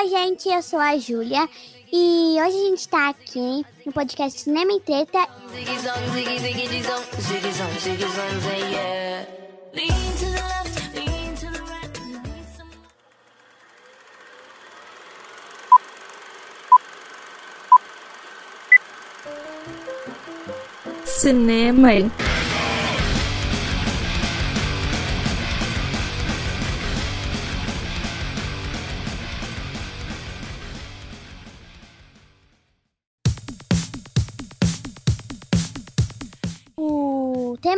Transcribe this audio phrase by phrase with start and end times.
[0.00, 1.48] Oi, gente, eu sou a Júlia
[1.92, 5.26] e hoje a gente tá aqui no podcast Cinema em Treta.
[21.04, 22.08] Cinema em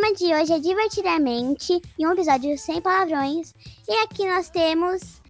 [0.01, 3.53] tema de hoje é Divertidamente e um episódio sem palavrões.
[3.87, 5.21] E aqui nós temos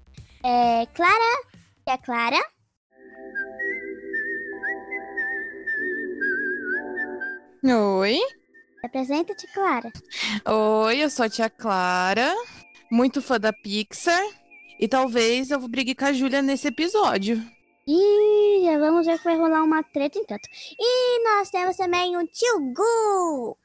[0.44, 1.42] é, Clara
[1.88, 2.38] e a Clara.
[7.98, 8.18] Oi.
[8.84, 9.90] Apresenta-te, Clara.
[10.46, 12.32] Oi, eu sou a tia Clara,
[12.92, 14.22] muito fã da Pixar.
[14.78, 17.42] E talvez eu brigue com a Júlia nesse episódio.
[17.88, 20.48] E já vamos ver que vai rolar uma treta entanto.
[20.78, 23.58] E nós temos também o Tio Gu.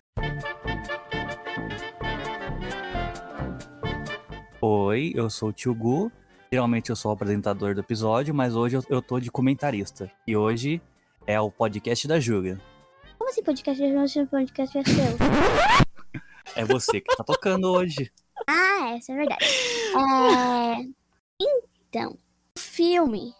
[4.61, 6.11] Oi, eu sou o Tio Gu.
[6.51, 10.11] Geralmente eu sou o apresentador do episódio, mas hoje eu, eu tô de comentarista.
[10.25, 10.81] E hoje
[11.27, 12.59] é o podcast da Júlia.
[13.17, 14.21] Como assim podcast de hoje?
[14.21, 14.95] O podcast é seu?
[16.55, 18.09] É você que tá tocando hoje.
[18.47, 19.45] Ah, essa é verdade.
[19.45, 20.85] É,
[21.89, 22.17] Então,
[22.57, 23.33] filme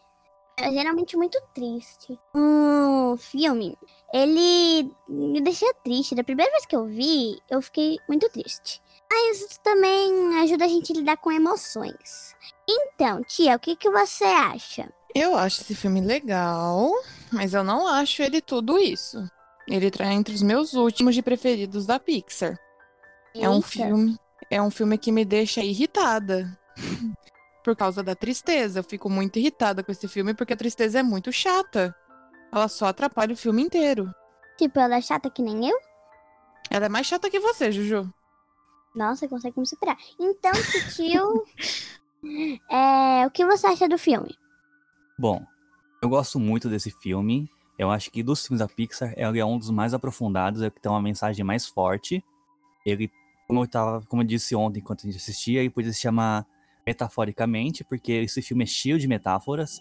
[0.58, 2.18] é geralmente muito triste.
[2.34, 3.78] O filme,
[4.14, 6.16] ele me deixa triste.
[6.16, 8.82] Da primeira vez que eu vi, eu fiquei muito triste.
[9.12, 12.36] Mas isso também ajuda a gente a lidar com emoções.
[12.68, 14.92] Então, tia, o que, que você acha?
[15.14, 16.92] Eu acho esse filme legal,
[17.32, 19.24] mas eu não acho ele tudo isso.
[19.68, 22.60] Ele tá entre os meus últimos de preferidos da Pixar.
[23.34, 23.68] É um Eita.
[23.68, 24.18] filme,
[24.50, 26.58] é um filme que me deixa irritada.
[27.66, 28.80] Por causa da tristeza.
[28.80, 31.96] Eu fico muito irritada com esse filme porque a tristeza é muito chata.
[32.54, 34.14] Ela só atrapalha o filme inteiro.
[34.56, 35.78] Tipo, ela é chata que nem eu?
[36.70, 38.08] Ela é mais chata que você, Juju.
[38.96, 39.98] Nossa, consegue me superar.
[40.20, 40.52] Então,
[40.96, 41.44] tio,
[42.70, 44.38] é, o que você acha do filme?
[45.18, 45.44] Bom,
[46.04, 47.50] eu gosto muito desse filme.
[47.80, 50.72] Eu acho que dos filmes da Pixar, ele é um dos mais aprofundados, é o
[50.72, 52.24] que tem uma mensagem mais forte.
[52.86, 53.12] Ele,
[53.48, 56.46] como eu, tava, como eu disse ontem, enquanto a gente assistia, ele podia se chamar
[56.86, 59.80] metaforicamente, porque esse filme é cheio de metáforas.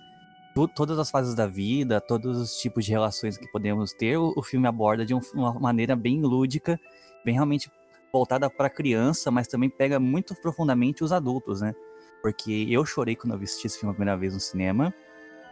[0.75, 4.69] Todas as fases da vida, todos os tipos de relações que podemos ter, o, filme
[4.69, 6.79] aborda de um- uma maneira bem lúdica,
[7.25, 7.69] bem realmente
[8.13, 11.75] voltada para criança, mas também pega muito profundamente os adultos, né?
[12.23, 14.95] Porque eu chorei quando eu assisti esse filme a primeira vez no cinema.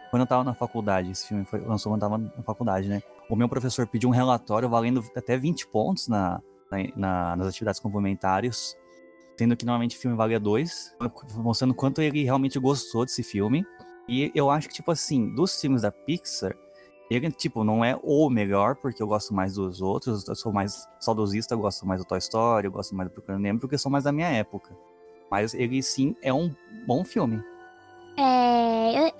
[0.09, 3.01] Quando eu tava na faculdade, esse filme foi, lançou quando eu tava na faculdade, né?
[3.29, 6.39] O meu professor pediu um relatório valendo até 20 pontos na,
[6.71, 8.77] na- na- nas atividades complementares,
[9.37, 10.95] sendo que normalmente o filme valia 2,
[11.35, 13.65] mostrando quanto ele realmente gostou desse filme.
[14.07, 16.55] E eu acho que, tipo assim, dos filmes da Pixar,
[17.09, 20.87] ele, tipo, não é o melhor, porque eu gosto mais dos outros, eu sou mais
[20.99, 23.91] saudosista, eu gosto mais do Toy Story, eu gosto mais do Procurando Nemo, porque são
[23.91, 24.75] mais da minha época.
[25.29, 26.53] Mas ele, sim, é um
[26.85, 27.41] bom filme.
[28.17, 29.13] É,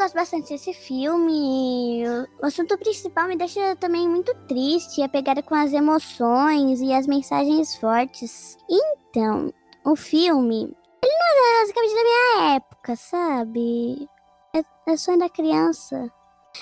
[0.00, 2.02] gosto bastante desse filme.
[2.40, 7.06] O, assunto principal me deixa também muito triste, a pegada com as emoções e as
[7.06, 8.56] mensagens fortes.
[8.68, 9.52] Então,
[9.84, 14.08] o filme, ele não é basicamente da minha época, sabe?
[14.54, 16.10] É, é sonho da criança.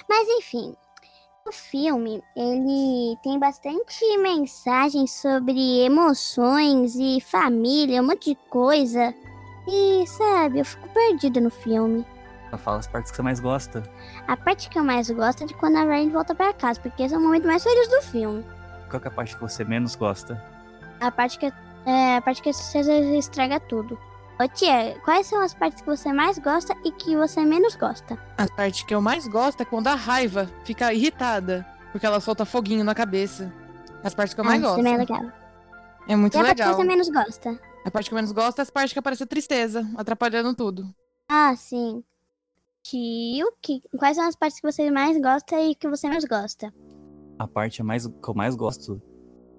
[0.08, 0.74] Mas enfim,
[1.46, 9.14] o filme, ele tem bastante mensagens sobre emoções e família, um monte de coisa.
[9.68, 12.04] E, sabe, eu fico perdida no filme.
[12.56, 13.82] Fala as partes que você mais gosta.
[14.26, 17.02] A parte que eu mais gosto é de quando a Ryan volta pra casa, porque
[17.02, 18.44] esse é o momento mais feliz do filme.
[18.88, 20.42] Qual que é a parte que você menos gosta?
[21.00, 21.52] A parte que
[21.86, 22.80] é a parte que você
[23.18, 23.98] estraga tudo.
[24.40, 28.16] Ô tia, quais são as partes que você mais gosta e que você menos gosta?
[28.36, 32.44] A parte que eu mais gosto é quando a raiva fica irritada, porque ela solta
[32.44, 33.52] foguinho na cabeça.
[34.02, 34.76] As partes que eu mais ah, isso gosto.
[34.76, 35.32] também é legal.
[36.06, 36.76] É muito e a parte que legal.
[36.76, 37.60] você menos gosta?
[37.84, 40.88] A parte que eu menos gosto é as partes que aparece a tristeza, atrapalhando tudo.
[41.28, 42.04] Ah, sim.
[42.82, 46.72] Tio, que, quais são as partes que você mais gosta e que você menos gosta?
[47.38, 49.00] A parte mais, que eu mais gosto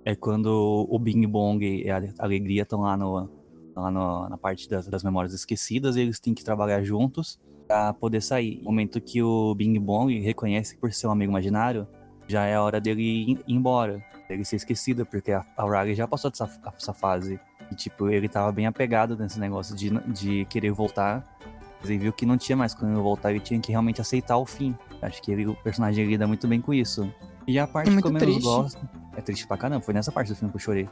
[0.03, 3.29] é quando o Bing Bong e a Alegria estão lá, no,
[3.75, 7.93] lá no- na parte das, das memórias esquecidas e eles têm que trabalhar juntos pra
[7.93, 8.57] poder sair.
[8.59, 11.87] No momento que o Bing Bong reconhece por ser um amigo imaginário,
[12.27, 16.31] já é a hora dele ir, embora, dele ser esquecido, porque a, Riley já passou
[16.31, 17.39] dessa, essa fase.
[17.71, 21.37] E, tipo, ele tava bem apegado nesse negócio de, de querer voltar.
[21.81, 24.37] Mas ele viu que não tinha mais quando ele voltar, ele tinha que realmente aceitar
[24.37, 24.75] o fim.
[25.01, 27.11] Acho que ele, o personagem lida muito bem com isso.
[27.47, 28.43] E a parte É que eu menos triste.
[28.43, 28.89] gosto.
[29.15, 30.89] É triste pra caramba, foi nessa parte do filme que eu chorei.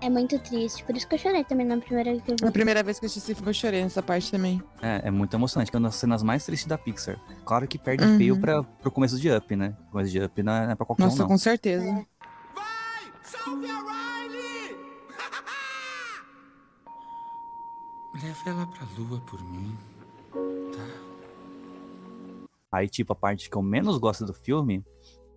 [0.00, 0.82] É muito triste.
[0.82, 2.44] Por isso que eu chorei também na primeira vez que eu vi.
[2.44, 4.60] A primeira vez que eu assisti esse filme, eu chorei nessa parte também.
[4.82, 7.20] É, é muito emocionante, que é uma das cenas mais tristes da Pixar.
[7.44, 8.16] Claro que perde Uhum.
[8.18, 9.76] feio pra, pro começo de Up, né?
[9.88, 11.26] O começo de Up não é, não é pra qualquer Nossa, um, não.
[11.28, 11.84] com certeza.
[11.86, 11.92] É.
[11.94, 13.12] Vai!
[13.22, 14.76] Salve a Riley!
[18.14, 19.76] Leve ela pra lua por mim?
[22.72, 24.82] Aí, tipo, a parte que eu menos gosto do filme,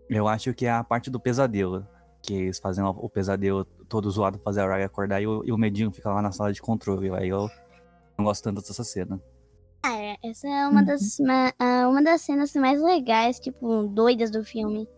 [0.09, 1.85] eu acho que é a parte do pesadelo.
[2.23, 5.57] Que eles fazem o pesadelo todo zoado fazer a Raya acordar e o, e o
[5.57, 7.11] medinho fica lá na sala de controle.
[7.13, 7.47] Aí eu
[8.17, 9.21] não gosto tanto dessa cena.
[9.83, 14.31] Ah, é, essa é uma das, ma- ah, uma das cenas mais legais, tipo, doidas
[14.31, 14.89] do filme.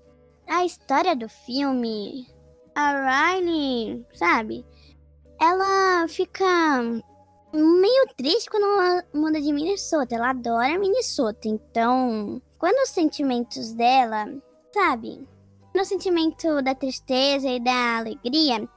[0.48, 2.26] A história do filme,
[2.74, 4.66] a Riley, sabe?
[5.42, 6.46] Ela fica
[7.58, 10.16] meio triste quando ela muda de Minnesota.
[10.16, 11.48] Ela adora Minnesota.
[11.48, 14.26] Então, quando os sentimentos dela,
[14.74, 15.28] sabe?
[15.76, 18.68] No sentimento da tristeza e da alegria,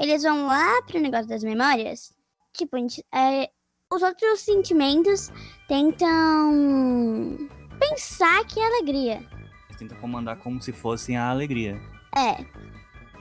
[0.00, 2.12] eles vão lá pro negócio das memórias.
[2.52, 3.50] Tipo, gente, é,
[3.92, 5.32] os outros sentimentos
[5.66, 7.48] tentam
[7.78, 9.24] pensar que é alegria.
[9.68, 11.80] Eles tentam comandar como se fossem a alegria.
[12.16, 12.44] É.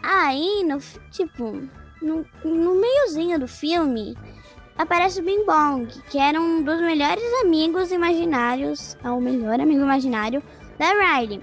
[0.04, 0.80] Aí, no,
[1.12, 1.52] tipo,
[2.02, 4.16] no, no meiozinho do filme,
[4.78, 9.82] aparece o Bing Bong, que era um dos melhores amigos imaginários, é o melhor amigo
[9.82, 10.44] imaginário
[10.78, 11.42] da Riley.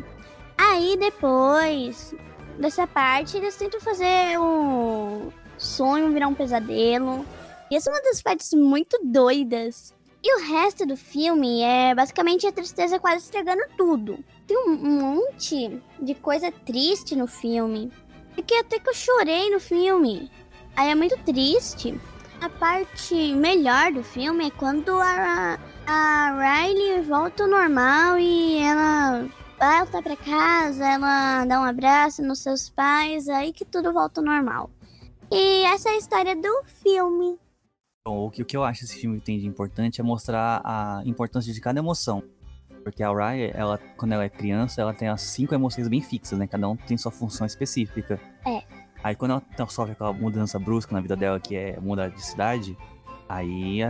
[0.57, 2.15] Aí, depois
[2.59, 7.27] dessa parte, eles tentam fazer o sonho virar um pesadelo.
[7.71, 9.93] E essa é uma das partes muito doidas.
[10.23, 14.25] E o resto do filme é basicamente a tristeza quase estragando tudo.
[14.47, 17.91] Tem um monte de coisa triste no filme.
[18.35, 20.31] Fiquei até que eu chorei no filme.
[20.77, 22.01] Aí é muito triste.
[22.41, 29.27] A parte melhor do filme é quando a, a Riley volta ao normal e ela
[29.59, 34.27] volta pra casa, ela dá um abraço nos seus pais, aí que tudo volta ao
[34.27, 34.71] normal.
[35.31, 37.39] E essa é a história do filme.
[38.01, 40.61] Então, o que, o que eu acho que esse filme tem de importante é mostrar
[40.63, 42.23] a importância de cada emoção.
[42.83, 46.39] Porque a Raya, ela, quando ela é criança, ela tem as cinco emoções bem fixas,
[46.39, 46.47] né?
[46.47, 48.21] Cada um tem sua função específica.
[48.47, 48.63] É.
[49.05, 52.75] Aí quando ela sofre aquela mudança brusca na vida dela, que é mudar de cidade,
[53.29, 53.81] aí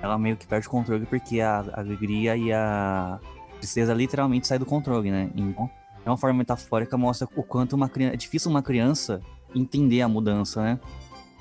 [0.00, 3.20] ela meio que perde o controle porque a, a alegria e a
[3.60, 5.30] tristeza literalmente saem do controle, né?
[5.36, 5.70] Então,
[6.06, 8.14] é uma forma metafórica, mostra o quanto uma criança.
[8.14, 9.20] É difícil uma criança
[9.54, 10.80] entender a mudança, né?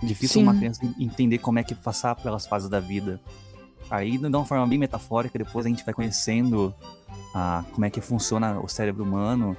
[0.03, 0.43] Difícil Sim.
[0.43, 3.21] uma criança entender como é que passar pelas fases da vida.
[3.89, 6.75] Aí, de uma forma bem metafórica, depois a gente vai conhecendo
[7.33, 9.55] a, como é que funciona o cérebro humano.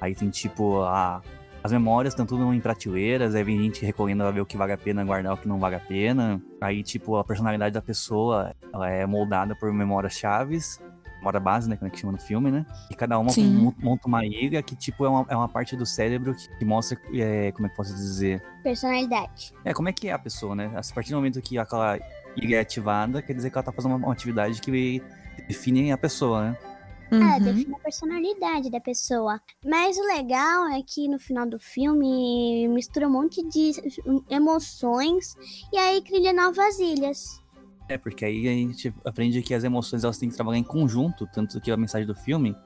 [0.00, 1.20] Aí tem tipo a,
[1.66, 4.72] as memórias estão tudo em prateleiras, aí vem gente recolhendo pra ver o que vale
[4.72, 6.40] a pena guardar, o que não vale a pena.
[6.60, 10.80] Aí, tipo, a personalidade da pessoa, ela é moldada por memórias chaves,
[11.18, 12.64] memória base, né, que é que chama no filme, né?
[12.90, 13.52] E cada uma Sim.
[13.52, 16.64] mon- monta uma ilha que, tipo, é uma, é uma parte do cérebro que, que
[16.64, 18.40] mostra, é, como é que eu posso dizer?
[18.62, 19.52] Personalidade.
[19.64, 20.66] É, como é que é a pessoa, né?
[20.66, 21.98] A partir do momento que aquela
[22.36, 25.02] ilha é ativada, quer dizer que ela tá fazendo uma, uma atividade que
[25.48, 26.56] define a pessoa, né?
[27.10, 27.44] É, Uhum.
[27.44, 29.40] define a personalidade da pessoa.
[29.64, 33.72] Mas o legal é que no final do filme mistura um monte de
[34.28, 35.36] emoções
[35.72, 37.40] e aí cria novas ilhas.
[37.88, 41.28] É, porque aí a gente aprende que as emoções elas têm que trabalhar em conjunto,
[41.32, 42.56] tanto que a mensagem do filme,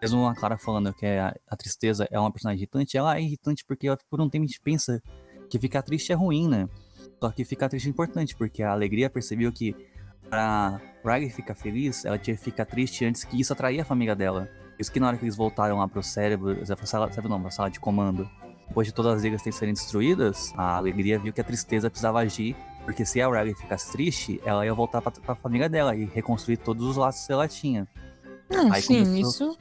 [0.00, 3.64] mesmo a Clara falando que a, a tristeza é uma personagem irritante, ela é irritante
[3.66, 5.02] porque ela, por um tempo a gente pensa
[5.50, 6.66] que ficar triste é ruim, né?
[7.20, 9.76] Só que ficar triste é importante, porque a alegria percebeu que
[10.36, 14.16] pra Riley ficar feliz, ela tinha que ficar triste antes que isso atraía a família
[14.16, 14.48] dela.
[14.78, 17.50] Isso que na hora que eles voltaram lá pro cérebro, pra sala, sabe não, pra
[17.50, 18.26] sala de comando,
[18.66, 22.20] depois de todas as ligas terem serem destruídas, a alegria viu que a tristeza precisava
[22.20, 26.06] agir porque se a Riley ficasse triste, ela ia voltar pra, pra família dela e
[26.06, 27.86] reconstruir todos os laços que ela tinha.
[28.50, 29.20] Não, Aí sim, começou-
[29.50, 29.58] isso.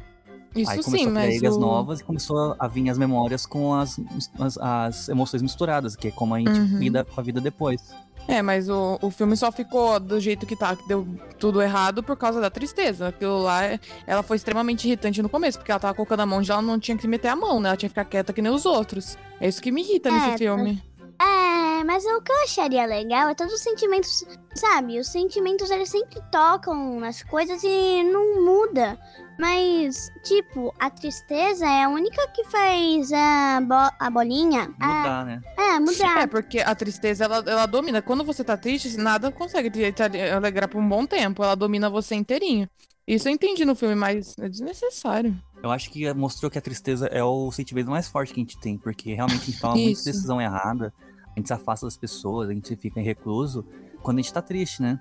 [0.56, 3.46] Isso Aí sim, começou a criar ilhas o- novas e começou a vir as memórias
[3.46, 4.00] com as,
[4.40, 6.78] as, as emoções misturadas, que é como a gente Uhum.
[6.80, 7.80] lida com a vida depois.
[8.28, 12.02] É, mas o, o filme só ficou do jeito que tá, que deu tudo errado
[12.04, 13.10] por causa da tristeza.
[13.10, 13.62] Aquilo lá,
[14.08, 16.80] ela foi extremamente irritante no começo, porque ela tava colocando a mão já ela não
[16.80, 17.70] tinha que meter a mão, né?
[17.70, 19.18] Ela tinha que ficar quieta que nem os outros.
[19.40, 20.84] É isso que me irrita É, nesse filme.
[21.22, 24.26] É, mas o que eu acharia legal é todos os sentimentos,
[24.56, 25.00] sabe?
[25.00, 29.00] Os sentimentos eles sempre tocam nas coisas e não muda.
[29.42, 35.26] Mas, tipo, a tristeza é a única que faz a, bo- a bolinha a- Mudar,
[35.26, 35.42] né?
[35.58, 36.22] é, mudar.
[36.22, 38.04] É, porque a tristeza, ela, ela domina.
[38.04, 41.44] Quando você tá triste, nada consegue te, te alegrar por um bom tempo.
[41.44, 42.70] Ela domina você inteirinho.
[43.08, 45.36] Isso eu entendi no filme, mas é desnecessário.
[45.64, 48.60] Eu acho que mostrou que a tristeza é o sentimento mais forte que a gente
[48.60, 50.94] tem, porque realmente a gente toma muita decisão errada,
[51.36, 53.66] a gente se afasta das pessoas, a gente fica em recluso
[54.04, 55.00] quando a gente tá triste, né?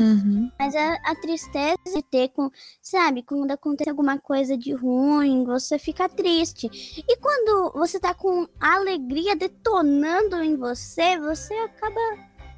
[0.00, 0.50] Uhum.
[0.58, 5.78] Mas a, a tristeza de ter com, sabe, quando acontece alguma coisa de ruim, você
[5.78, 6.70] fica triste.
[7.06, 12.00] E quando você tá com a alegria detonando em você, você acaba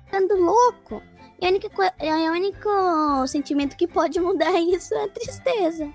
[0.04, 1.02] ficando louco.
[1.40, 5.92] E a única, co- é o único sentimento que pode mudar isso é a tristeza.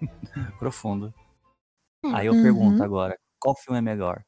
[0.58, 1.14] Profundo.
[2.04, 2.08] É.
[2.12, 2.42] Aí eu Uhum.
[2.42, 4.22] pergunto agora, qual filme é melhor?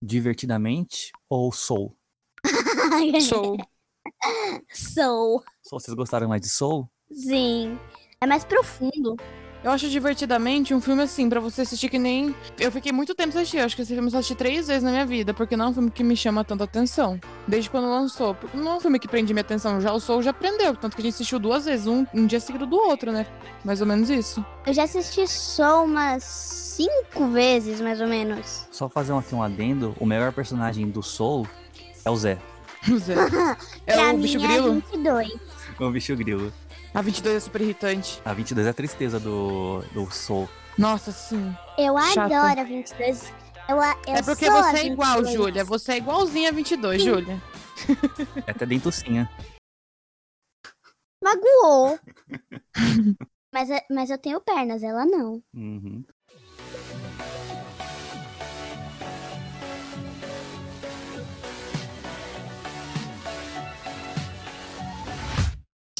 [0.00, 1.96] Divertidamente ou Soul?
[3.20, 3.56] Show.
[4.72, 5.42] Soul.
[5.72, 6.88] Soul, vocês gostaram mais de Soul?
[7.10, 7.78] Sim.
[8.20, 9.16] É mais profundo.
[9.64, 12.34] Eu acho divertidamente um filme assim, para você assistir que nem.
[12.58, 15.06] Eu fiquei muito tempo assistindo, acho que esse filme eu assisti três vezes na minha
[15.06, 17.18] vida, porque não é um filme que me chama tanta atenção.
[17.46, 18.36] Desde quando lançou.
[18.52, 20.76] Não é um filme que prende minha atenção, já o Soul já prendeu.
[20.76, 23.24] Tanto que a gente assistiu duas vezes, um, um dia seguido do outro, né?
[23.64, 24.44] Mais ou menos isso.
[24.66, 28.66] Eu já assisti Soul umas cinco vezes, mais ou menos.
[28.70, 31.46] Só fazer aqui um adendo: o melhor personagem do Soul
[32.04, 32.38] é o Zé.
[32.90, 33.14] O Zé.
[33.86, 34.82] é o bicho é grilo?
[34.92, 35.51] 22
[35.82, 36.52] com o bicho grilo.
[36.94, 38.22] A 22 é super irritante.
[38.24, 40.48] A 22 é a tristeza do, do Soul.
[40.78, 41.52] Nossa, sim.
[41.76, 42.36] Eu Chata.
[42.36, 43.32] adoro a 22.
[43.68, 45.64] Eu, eu é porque você é igual, Júlia.
[45.64, 47.42] Você é igualzinha a 22, Júlia.
[48.46, 49.22] É até dentucinha.
[49.22, 49.44] Né?
[51.24, 51.98] Magoou.
[53.52, 55.42] mas, mas eu tenho pernas, ela não.
[55.52, 56.04] Uhum.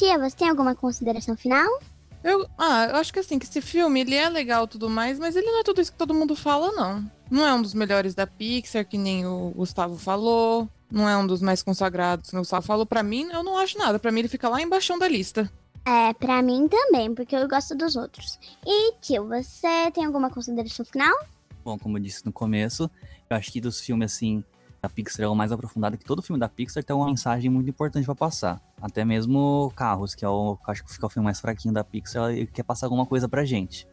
[0.03, 1.79] Tia, você tem alguma consideração final?
[2.21, 5.17] Eu, ah, eu acho que assim, que esse filme, ele é legal e tudo mais,
[5.17, 7.09] mas ele não é tudo isso que todo mundo fala, não.
[7.31, 10.67] Não é um dos melhores da Pixar, que nem o Gustavo falou.
[10.91, 12.85] Não é um dos mais consagrados, que o Gustavo falou.
[12.85, 13.97] Pra mim, eu não acho nada.
[13.97, 15.49] Pra mim, ele fica lá embaixo da lista.
[15.85, 18.37] É, pra mim também, porque eu gosto dos outros.
[18.67, 21.17] E, tio, você tem alguma consideração final?
[21.63, 22.91] Bom, como eu disse no começo,
[23.29, 24.43] eu acho que dos filmes assim
[24.83, 27.69] da Pixar é o mais aprofundado, que todo filme da Pixar tem uma mensagem muito
[27.69, 28.61] importante pra passar.
[28.81, 31.73] Até mesmo Carros, que é o que eu acho que fica o filme mais fraquinho
[31.73, 33.87] da Pixar, ele quer passar alguma coisa pra gente.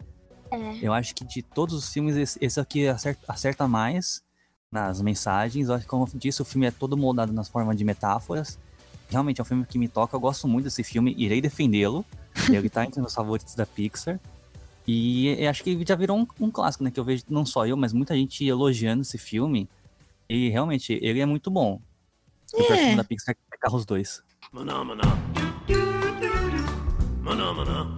[0.50, 0.78] É.
[0.82, 4.20] Eu acho que de todos os filmes, esse, esse aqui acerta, acerta mais
[4.68, 5.68] nas mensagens.
[5.68, 8.58] Eu acho que, como eu disse, o filme é todo moldado nas formas de metáforas.
[9.08, 12.04] Realmente é um filme que me toca, eu gosto muito desse filme, irei defendê-lo.
[12.50, 14.18] Ele tá entre meus favoritos da Pixar.
[14.88, 16.90] E acho que já virou um, um clássico, né?
[16.90, 19.68] Que eu vejo não só eu, mas muita gente elogiando esse filme.
[20.32, 21.82] E realmente, ele é muito bom.
[22.54, 22.76] O É.
[22.76, 24.22] filme da Pixar é Carros 2.
[24.52, 25.02] Mana mana.
[27.20, 27.96] Mana mana.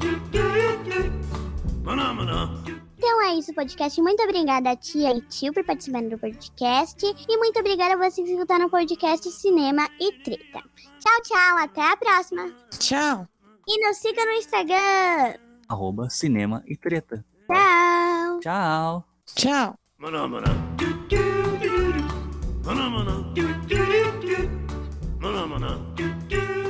[1.84, 2.64] Mana mana.
[2.96, 4.00] Então é isso, podcast.
[4.00, 7.04] Muito obrigada, tia e tio, por participarem do podcast.
[7.28, 10.62] E muito obrigada a você que escutar no podcast Cinema e Treta.
[11.00, 11.58] Tchau, tchau.
[11.58, 12.50] Até a próxima.
[12.78, 13.28] Tchau.
[13.68, 15.38] E nos siga no Instagram.
[15.68, 17.24] Arroba Cinema e Treta.
[17.46, 18.40] Tchau.
[18.40, 19.04] Tchau!
[19.34, 19.74] Tchau.
[22.64, 24.50] Mana mana do do do do.
[25.21, 26.62] Mana mana do do.